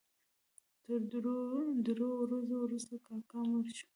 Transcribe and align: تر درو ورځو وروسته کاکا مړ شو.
تر 0.83 0.99
درو 1.85 2.09
ورځو 2.21 2.57
وروسته 2.65 2.95
کاکا 3.07 3.39
مړ 3.51 3.65
شو. 3.77 3.87